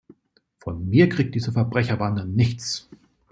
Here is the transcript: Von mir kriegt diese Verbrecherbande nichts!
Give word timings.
Von 0.57 0.89
mir 0.89 1.09
kriegt 1.09 1.35
diese 1.35 1.51
Verbrecherbande 1.51 2.25
nichts! 2.25 2.89